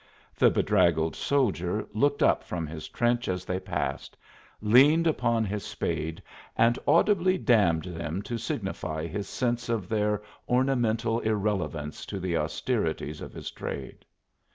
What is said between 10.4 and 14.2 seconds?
ornamental irrelevance to the austerities of his trade.